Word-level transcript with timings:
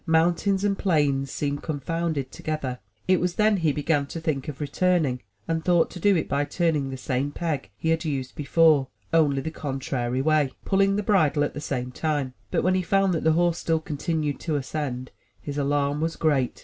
Mountains 0.07 0.63
and 0.63 0.79
plains 0.79 1.29
seemed 1.29 1.61
confounded 1.61 2.31
to 2.31 2.41
gether. 2.41 2.79
It 3.07 3.19
was 3.19 3.35
then 3.35 3.57
he 3.57 3.71
began 3.71 4.07
to 4.07 4.19
think 4.19 4.47
of 4.47 4.59
returning, 4.59 5.21
and 5.47 5.63
thought 5.63 5.91
to 5.91 5.99
do 5.99 6.15
it 6.15 6.27
by 6.27 6.43
turning 6.43 6.89
the 6.89 6.97
same 6.97 7.29
peg 7.31 7.69
he 7.77 7.89
had 7.89 8.03
used 8.03 8.33
before, 8.33 8.87
only 9.13 9.41
the 9.43 9.51
contrary 9.51 10.19
way, 10.23 10.53
pulling 10.65 10.95
the 10.95 11.03
bridle 11.03 11.43
at 11.43 11.53
the 11.53 11.61
same 11.61 11.91
time. 11.91 12.33
But 12.49 12.63
when 12.63 12.73
he 12.73 12.81
found 12.81 13.13
that 13.13 13.23
the 13.23 13.33
horse 13.33 13.59
still 13.59 13.79
continued 13.79 14.39
to 14.39 14.55
ascend, 14.55 15.11
his 15.39 15.59
alarm 15.59 16.01
was 16.01 16.15
great. 16.15 16.59